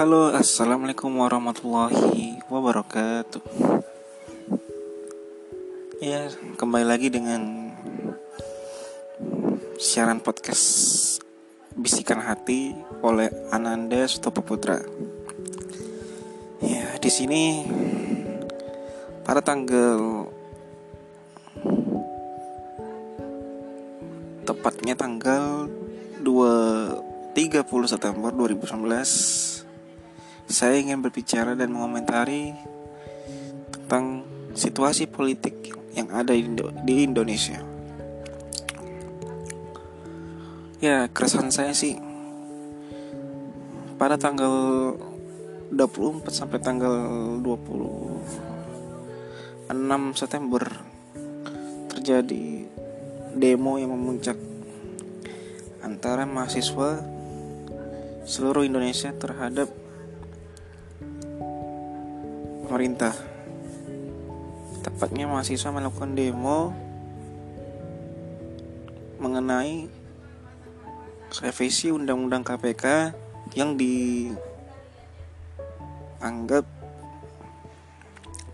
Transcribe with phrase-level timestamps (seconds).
[0.00, 3.44] Halo, assalamualaikum warahmatullahi wabarakatuh.
[6.00, 6.24] Ya,
[6.56, 7.68] kembali lagi dengan
[9.76, 11.20] siaran podcast
[11.76, 12.72] Bisikan Hati
[13.04, 14.80] oleh Ananda Sutopo Putra.
[16.64, 17.68] Ya, di sini
[19.20, 20.24] pada tanggal
[24.48, 25.68] tepatnya tanggal
[26.24, 29.49] 2 30 September 2019
[30.50, 32.50] saya ingin berbicara dan mengomentari
[33.70, 36.34] tentang situasi politik yang ada
[36.82, 37.62] di Indonesia.
[40.82, 41.94] Ya, keresahan saya sih
[43.94, 44.50] pada tanggal
[45.70, 46.98] 24 sampai tanggal
[47.44, 49.70] 26
[50.18, 50.66] September
[51.94, 52.66] terjadi
[53.38, 54.34] demo yang memuncak
[55.84, 57.06] antara mahasiswa
[58.26, 59.79] seluruh Indonesia terhadap
[62.70, 63.10] pemerintah.
[64.86, 66.70] Tepatnya mahasiswa melakukan demo
[69.18, 69.90] mengenai
[71.42, 73.10] revisi Undang-Undang KPK
[73.58, 74.38] yang dianggap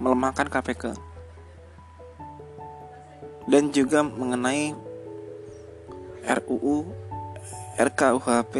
[0.01, 0.97] melemahkan KPK
[3.53, 4.73] dan juga mengenai
[6.25, 6.89] RUU
[7.77, 8.55] RKUHP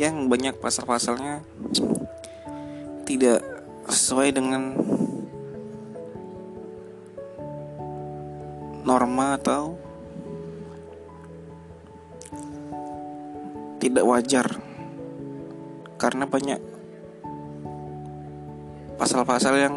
[0.00, 1.44] yang banyak pasal-pasalnya
[3.04, 3.55] tidak
[3.86, 4.74] sesuai dengan
[8.86, 9.78] norma atau
[13.82, 14.46] tidak wajar
[15.98, 16.58] karena banyak
[18.98, 19.76] pasal-pasal yang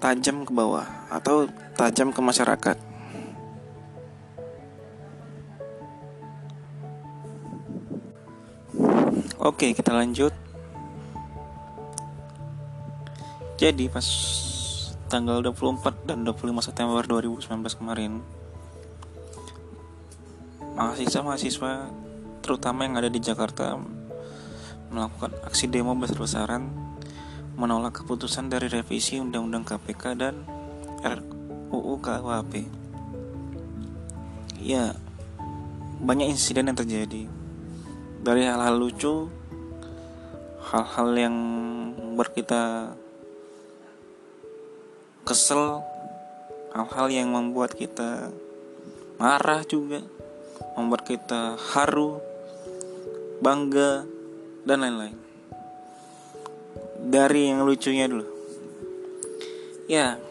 [0.00, 2.78] tajam ke bawah atau tajam ke masyarakat.
[9.36, 10.45] Oke, kita lanjut.
[13.56, 14.04] Jadi pas
[15.08, 17.48] tanggal 24 dan 25 September 2019
[17.80, 18.20] kemarin
[20.76, 21.88] mahasiswa-mahasiswa
[22.44, 23.80] terutama yang ada di Jakarta
[24.92, 26.68] melakukan aksi demo besar-besaran
[27.56, 30.44] menolak keputusan dari revisi Undang-Undang KPK dan
[31.00, 32.52] RUU KUHP.
[34.60, 34.92] Ya,
[36.04, 37.24] banyak insiden yang terjadi
[38.20, 39.32] dari hal-hal lucu
[40.66, 41.34] hal-hal yang
[41.96, 42.92] membuat kita
[45.26, 45.82] kesel
[46.70, 48.30] hal-hal yang membuat kita
[49.18, 49.98] marah juga
[50.78, 52.22] membuat kita haru
[53.42, 54.06] bangga
[54.62, 55.18] dan lain-lain.
[57.10, 58.26] Dari yang lucunya dulu.
[59.90, 60.22] Ya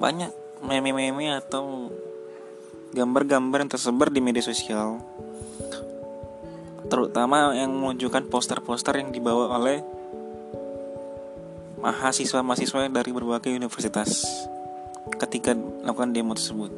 [0.00, 0.32] banyak
[0.64, 1.92] meme-meme atau
[2.96, 5.04] gambar-gambar yang tersebar di media sosial.
[6.88, 9.84] Terutama yang menunjukkan poster-poster yang dibawa oleh
[11.84, 14.24] mahasiswa-mahasiswa dari berbagai universitas
[15.20, 16.72] ketika melakukan demo tersebut.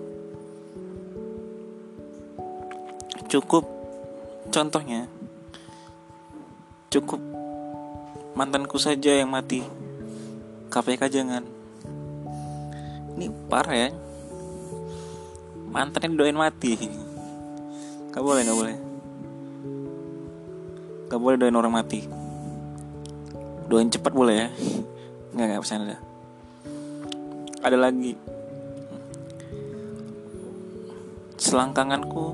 [3.31, 3.63] Cukup
[4.51, 5.07] contohnya
[6.91, 7.23] cukup
[8.35, 9.63] mantanku saja yang mati.
[10.75, 11.47] KPK jangan.
[13.15, 13.91] Ini parah ya.
[15.71, 16.75] Mantannya doain mati.
[18.11, 18.77] Gak boleh, gak boleh.
[21.07, 22.03] Gak boleh doain orang mati
[23.71, 24.49] Doain cepat boleh ya
[25.37, 25.99] Nggak, nggak ada
[27.61, 28.17] Ada lagi.
[31.37, 32.25] Selangkanganku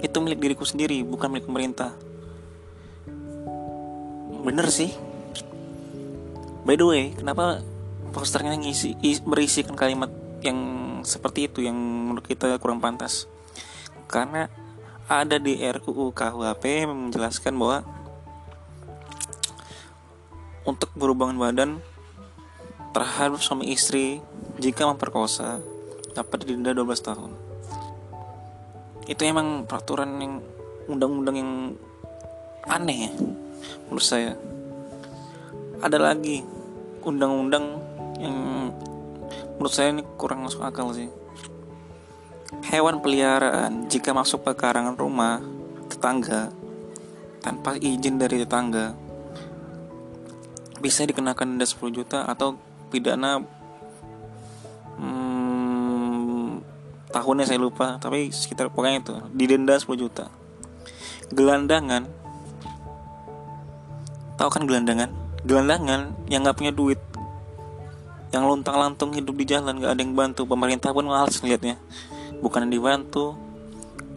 [0.00, 1.92] Itu milik diriku sendiri Bukan milik pemerintah.
[4.40, 4.88] Bener sih.
[6.64, 7.60] By the way Kenapa
[8.16, 8.96] posternya ngisi
[9.28, 10.08] berisikan kalimat
[10.40, 10.58] yang
[11.04, 13.28] seperti itu yang menurut kita kurang pantas?
[14.08, 14.48] Karena
[15.12, 17.84] ada di RUU KUHP menjelaskan bahwa
[20.68, 21.70] untuk berhubungan badan
[22.92, 24.20] terhadap suami istri
[24.60, 25.58] jika memperkosa
[26.12, 27.30] dapat didenda 12 tahun.
[29.08, 30.34] Itu emang peraturan yang
[30.86, 31.52] undang-undang yang
[32.68, 33.12] aneh ya
[33.88, 34.36] menurut saya.
[35.82, 36.44] Ada lagi
[37.02, 37.64] undang-undang
[38.22, 38.36] yang
[39.58, 41.10] menurut saya ini kurang masuk akal sih
[42.68, 45.40] hewan peliharaan jika masuk ke karangan rumah
[45.88, 46.52] tetangga
[47.40, 48.94] tanpa izin dari tetangga
[50.82, 52.58] bisa dikenakan denda 10 juta atau
[52.90, 53.38] pidana
[54.98, 56.58] hmm,
[57.14, 60.26] tahunnya saya lupa tapi sekitar pokoknya itu didenda 10 juta.
[61.30, 62.10] Gelandangan
[64.34, 65.14] tahu kan gelandangan?
[65.46, 66.98] Gelandangan yang nggak punya duit
[68.34, 71.76] yang lontang lantung hidup di jalan nggak ada yang bantu pemerintah pun males liatnya
[72.42, 73.38] bukan dibantu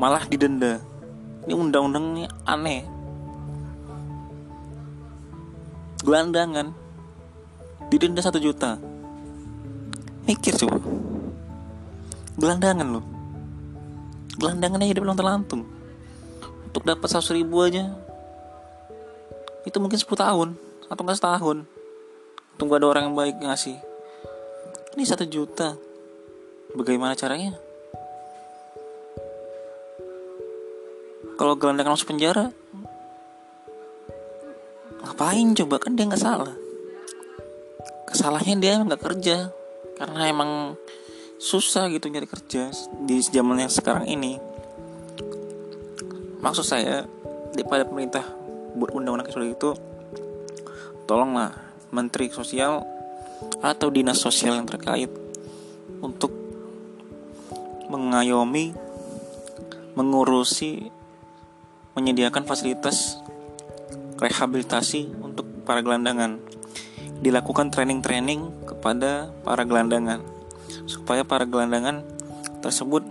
[0.01, 0.81] malah didenda.
[1.45, 2.94] Ini undang-undangnya aneh
[6.05, 6.69] gelandangan
[7.89, 8.77] didenda satu juta.
[10.29, 10.77] Mikir coba.
[12.37, 13.05] Gelandangan loh.
[14.37, 15.65] Gelandangan aja belum terlantung.
[16.69, 17.89] Untuk dapat seratus ribu aja.
[19.65, 20.49] Itu mungkin 10 tahun
[20.85, 21.57] atau enggak setahun.
[22.61, 23.81] Tunggu ada orang yang baik ngasih.
[24.93, 25.73] Ini satu juta.
[26.77, 27.57] Bagaimana caranya?
[31.35, 32.53] Kalau gelandangan masuk penjara
[35.15, 35.55] ngapain?
[35.55, 36.51] Coba kan dia nggak salah.
[38.11, 39.47] Kesalahannya dia nggak kerja.
[39.95, 40.75] Karena emang
[41.39, 42.67] susah gitu nyari kerja
[42.99, 44.35] di zaman yang sekarang ini.
[46.43, 47.07] Maksud saya
[47.55, 48.27] daripada pemerintah
[48.75, 49.71] buat undang-undang seperti itu
[51.07, 51.55] tolonglah
[51.95, 52.83] menteri sosial
[53.63, 55.07] atau dinas sosial yang terkait
[56.03, 56.35] untuk
[57.87, 58.75] mengayomi
[59.95, 60.91] mengurusi
[61.95, 63.23] menyediakan fasilitas
[64.19, 66.39] rehabilitasi untuk para gelandangan.
[67.19, 70.21] Dilakukan training-training kepada para gelandangan
[70.85, 72.05] supaya para gelandangan
[72.61, 73.01] tersebut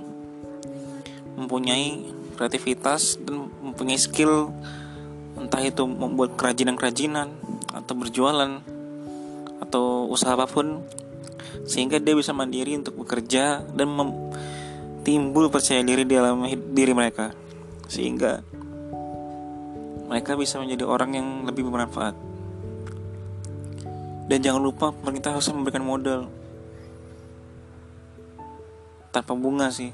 [1.34, 2.04] mempunyai
[2.38, 4.50] kreativitas dan mempunyai skill
[5.34, 7.34] entah itu membuat kerajinan-kerajinan
[7.74, 8.62] atau berjualan
[9.58, 10.82] atau usaha apa pun
[11.66, 13.88] sehingga dia bisa mandiri untuk bekerja dan
[15.02, 17.30] timbul percaya diri di dalam diri mereka.
[17.86, 18.42] Sehingga
[20.14, 22.14] mereka bisa menjadi orang yang lebih bermanfaat.
[24.30, 26.30] Dan jangan lupa pemerintah harus memberikan modal.
[29.10, 29.90] Tanpa bunga sih.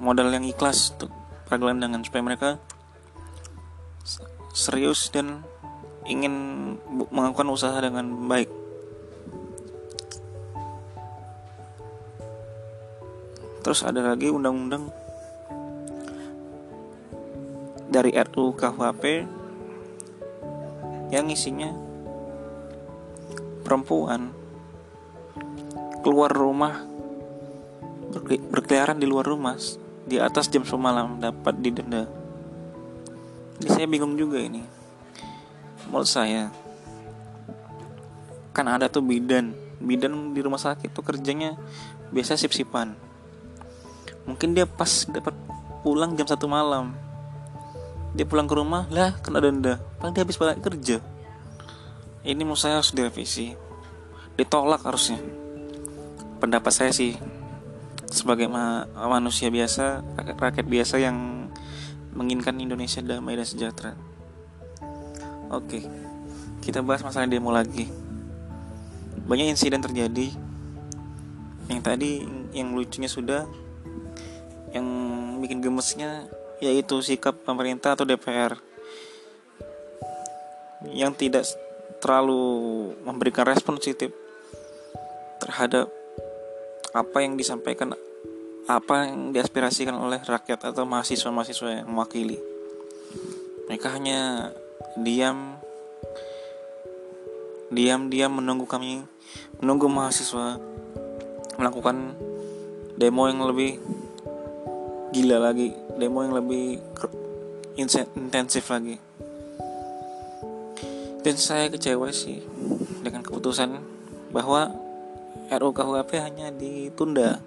[0.00, 1.12] Modal yang ikhlas untuk
[1.44, 2.50] para gelandangan supaya mereka
[4.56, 5.44] serius dan
[6.08, 6.32] ingin
[7.12, 8.48] melakukan usaha dengan baik.
[13.60, 15.01] Terus ada lagi undang-undang
[17.92, 19.04] dari RUU KUHP
[21.12, 21.68] yang isinya
[23.60, 24.32] perempuan
[26.00, 26.88] keluar rumah
[28.48, 29.60] berkeliaran di luar rumah
[30.08, 32.08] di atas jam 10 malam dapat didenda.
[33.60, 34.64] Ini saya bingung juga ini.
[35.86, 36.48] Menurut saya
[38.56, 39.52] kan ada tuh bidan.
[39.78, 41.60] Bidan di rumah sakit tuh kerjanya
[42.10, 42.96] biasa sip-sipan.
[44.24, 45.36] Mungkin dia pas dapat
[45.84, 47.11] pulang jam satu malam
[48.12, 49.80] dia pulang ke rumah lah kena denda.
[50.00, 51.00] Paling dia habis balik kerja.
[52.22, 53.56] Ini menurut saya harus direvisi.
[54.36, 55.18] Ditolak harusnya.
[56.38, 57.16] Pendapat saya sih
[58.12, 60.04] sebagai ma manusia biasa
[60.36, 61.48] rakyat biasa yang
[62.12, 63.96] menginginkan Indonesia damai dan sejahtera.
[65.48, 65.84] Oke
[66.62, 67.90] kita bahas masalah demo lagi.
[69.26, 70.30] Banyak insiden terjadi.
[71.66, 72.10] Yang tadi
[72.54, 73.50] yang lucunya sudah
[74.70, 74.86] yang
[75.42, 76.30] bikin gemesnya
[76.62, 78.54] yaitu sikap pemerintah atau DPR
[80.94, 81.42] yang tidak
[81.98, 84.14] terlalu memberikan respon positif
[85.42, 85.90] terhadap
[86.94, 87.98] apa yang disampaikan
[88.70, 92.38] apa yang diaspirasikan oleh rakyat atau mahasiswa-mahasiswa yang mewakili.
[93.66, 94.54] Mereka hanya
[94.94, 95.58] diam
[97.72, 99.02] diam-diam menunggu kami
[99.58, 100.60] menunggu mahasiswa
[101.56, 102.14] melakukan
[103.00, 103.80] demo yang lebih
[105.12, 105.76] gila lagi.
[106.00, 106.80] Demo yang lebih
[107.76, 108.96] intensif lagi.
[111.22, 112.42] Dan saya kecewa sih
[113.04, 113.78] dengan keputusan
[114.34, 114.72] bahwa
[115.52, 115.76] RUU
[116.18, 117.38] hanya ditunda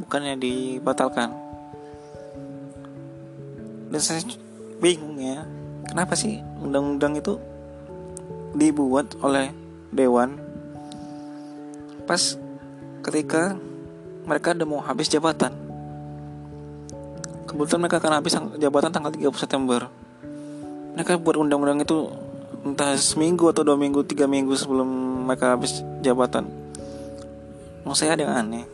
[0.00, 1.30] bukannya dibatalkan.
[3.92, 4.24] Dan saya
[4.80, 5.44] bingung ya
[5.86, 7.38] kenapa sih undang-undang itu
[8.56, 9.52] dibuat oleh
[9.92, 10.36] dewan
[12.04, 12.36] pas
[13.00, 13.56] ketika
[14.26, 15.65] mereka mau habis jabatan
[17.46, 19.80] kebetulan mereka akan habis jabatan tanggal 30 September
[20.98, 22.10] mereka buat undang-undang itu
[22.66, 24.88] entah seminggu atau dua minggu tiga minggu sebelum
[25.30, 26.66] mereka habis jabatan
[27.86, 28.66] Menurut saya ada yang aneh.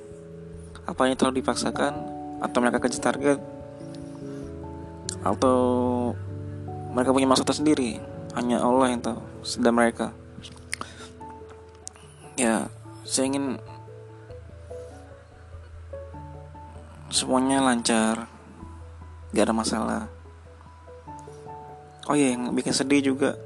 [0.89, 1.93] Apa ini terlalu dipaksakan
[2.41, 3.37] atau mereka kejar target
[5.21, 5.61] atau
[6.97, 8.01] mereka punya maksud tersendiri.
[8.33, 10.17] Hanya Allah yang tahu, sedang mereka.
[12.41, 12.73] Ya,
[13.05, 13.61] saya ingin
[17.13, 18.33] semuanya lancar,
[19.33, 20.03] gak ada masalah.
[22.07, 23.39] Oh iya, yang bikin sedih juga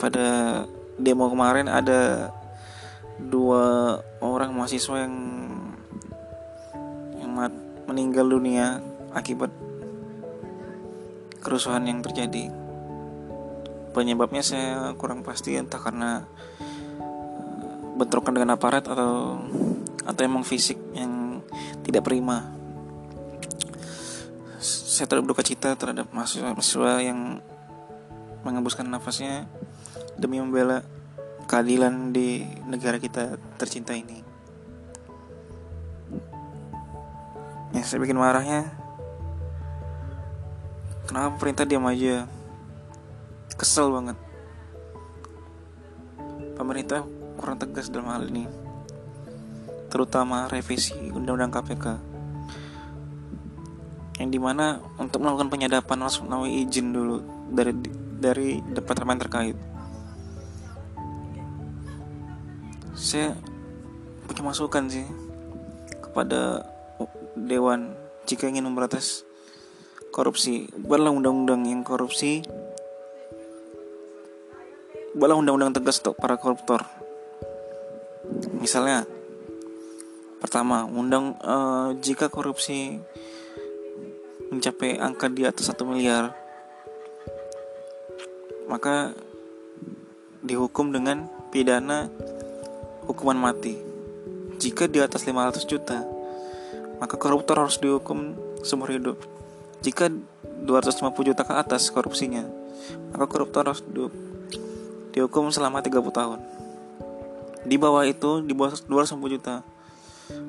[0.00, 0.64] pada
[0.96, 2.32] demo kemarin ada
[3.18, 5.14] dua orang mahasiswa yang
[7.18, 7.30] yang
[7.86, 8.80] meninggal dunia
[9.12, 9.52] akibat
[11.42, 12.48] kerusuhan yang terjadi.
[13.92, 16.24] Penyebabnya saya kurang pasti entah karena
[17.02, 19.42] eh, bentrokan dengan aparat atau
[20.06, 21.44] atau emang fisik yang
[21.84, 22.61] tidak prima.
[24.92, 27.40] Saya terlalu berduka cita terhadap mahasiswa-mahasiswa yang
[28.44, 29.48] mengembuskan nafasnya
[30.20, 30.84] demi membela
[31.48, 34.20] keadilan di negara kita tercinta ini.
[37.72, 38.68] Ya, saya bikin marahnya.
[41.08, 42.28] Kenapa pemerintah diam aja?
[43.56, 44.20] Kesel banget.
[46.52, 47.00] Pemerintah
[47.40, 48.44] kurang tegas dalam hal ini.
[49.88, 52.11] Terutama revisi Undang-Undang KPK.
[54.22, 57.18] Yang di mana untuk melakukan penyadapan harus melalui izin dulu
[57.50, 57.74] dari
[58.22, 59.58] dari departemen terkait.
[62.94, 63.34] Saya
[64.30, 65.02] punya masukan sih
[65.98, 66.62] kepada
[67.34, 67.98] dewan
[68.30, 69.26] jika ingin memberantas
[70.14, 70.70] korupsi.
[70.70, 72.46] Buatlah undang-undang yang korupsi.
[75.18, 76.86] Buatlah undang-undang tegas untuk para koruptor.
[78.62, 79.02] Misalnya
[80.38, 83.02] pertama undang uh, jika korupsi
[84.52, 86.36] mencapai angka di atas satu miliar
[88.68, 89.16] maka
[90.44, 92.12] dihukum dengan pidana
[93.08, 93.80] hukuman mati
[94.60, 96.12] jika di atas 500 juta
[97.02, 99.18] maka koruptor harus dihukum seumur hidup.
[99.82, 102.46] Jika 250 juta ke atas korupsinya,
[103.10, 103.82] maka koruptor harus
[105.10, 106.38] dihukum selama 30 tahun.
[107.66, 109.66] Di bawah itu, di bawah 250 juta,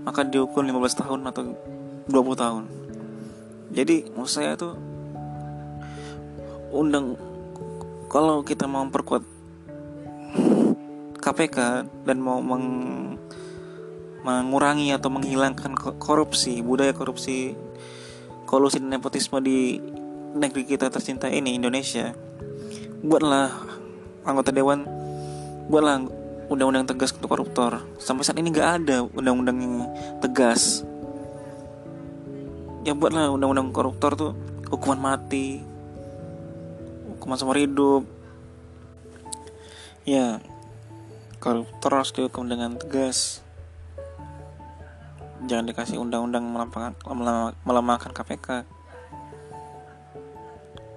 [0.06, 1.58] maka dihukum 15 tahun atau
[2.06, 2.64] 20 tahun.
[3.74, 4.70] Jadi, maksud saya itu
[6.74, 7.18] undang
[8.10, 9.26] kalau kita mau memperkuat
[11.18, 11.58] KPK
[12.06, 12.66] dan mau meng
[14.24, 17.58] mengurangi atau menghilangkan korupsi, budaya korupsi,
[18.48, 19.82] kolusi dan nepotisme di
[20.38, 22.16] negeri kita tercinta ini Indonesia.
[23.04, 23.52] Buatlah
[24.24, 24.88] anggota dewan,
[25.68, 26.08] buatlah
[26.48, 27.84] undang-undang tegas untuk koruptor.
[28.00, 29.76] Sampai saat ini nggak ada undang-undang yang
[30.24, 30.88] tegas.
[32.84, 34.32] Ya buatlah undang-undang koruptor tuh
[34.68, 35.64] hukuman mati,
[37.16, 38.04] hukuman seumur hidup.
[40.04, 40.44] Ya,
[41.40, 43.40] koruptor harus dihukum dengan tegas.
[45.48, 46.44] Jangan dikasih undang-undang
[47.64, 48.68] melemahkan KPK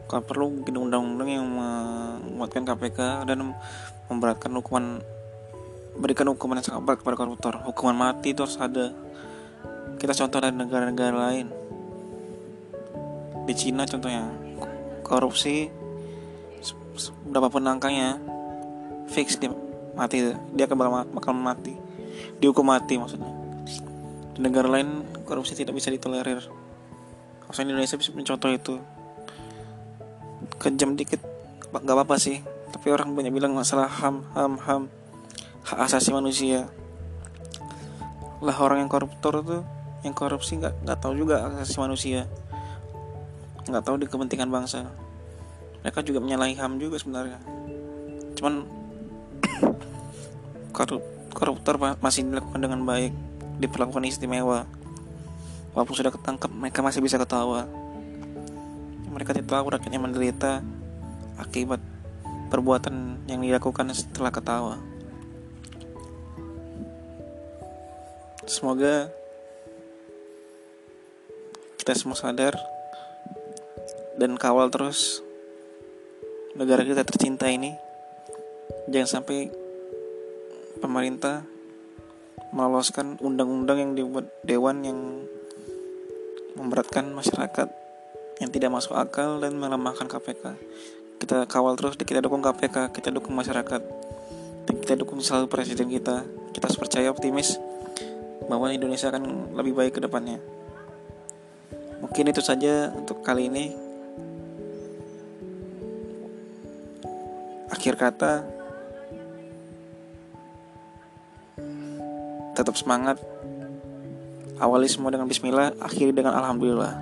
[0.06, 3.54] kalau perlu bikin undang-undang yang menguatkan KPK dan
[4.10, 5.02] memberatkan hukuman
[5.98, 7.54] berikan hukuman yang sangat berat kepada koruptor.
[7.62, 8.90] Hukuman mati itu harus ada.
[10.02, 11.46] Kita contoh dari negara-negara lain
[13.46, 14.26] di Cina contohnya.
[15.06, 15.70] Korupsi
[17.28, 18.18] berapapun angkanya
[19.06, 19.52] fix dia
[19.94, 20.76] mati dia akan
[21.14, 21.78] bakal mati.
[22.42, 23.30] Dihukum mati maksudnya.
[24.36, 26.42] Di negara lain korupsi tidak bisa ditolerir.
[27.46, 28.74] Harusnya Indonesia bisa mencontoh itu.
[30.58, 31.22] Kejam dikit
[31.70, 32.42] nggak apa-apa sih.
[32.74, 34.82] Tapi orang banyak bilang masalah ham ham ham.
[35.64, 36.68] Hak asasi manusia.
[38.42, 39.62] Lah orang yang koruptor tuh
[40.04, 42.20] yang korupsi nggak nggak tahu juga hak asasi manusia
[43.66, 44.86] nggak tahu di kepentingan bangsa.
[45.82, 47.38] Mereka juga menyalahi ham juga sebenarnya.
[48.38, 48.66] Cuman
[51.36, 53.10] koruptor masih dilakukan dengan baik.
[53.58, 54.66] Diperlakukan istimewa.
[55.74, 57.66] Walaupun sudah ketangkep mereka masih bisa ketawa.
[59.10, 60.60] Mereka tidak tahu rakyatnya menderita
[61.40, 61.80] akibat
[62.48, 64.76] perbuatan yang dilakukan setelah ketawa.
[68.46, 69.10] Semoga
[71.82, 72.75] kita semua sadar
[74.16, 75.20] dan kawal terus
[76.56, 77.76] negara kita tercinta ini
[78.88, 79.52] jangan sampai
[80.80, 81.44] pemerintah
[82.52, 84.98] meloloskan undang-undang yang dibuat dewan yang
[86.56, 87.68] memberatkan masyarakat
[88.40, 90.44] yang tidak masuk akal dan melemahkan KPK.
[91.16, 93.80] Kita kawal terus, kita dukung KPK, kita dukung masyarakat,
[94.68, 96.20] dan kita dukung selalu presiden kita.
[96.52, 97.56] Kita percaya optimis
[98.44, 100.36] bahwa Indonesia akan lebih baik ke depannya.
[102.04, 103.85] Mungkin itu saja untuk kali ini.
[107.70, 108.46] Akhir kata,
[112.56, 113.20] tetap semangat.
[114.56, 116.96] Awali semua dengan bismillah akhiri dengan alhamdulillah.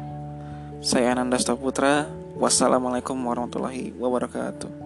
[0.83, 4.84] Saya Ananda Putra wassalamualaikum warahmatullahi wabarakatuh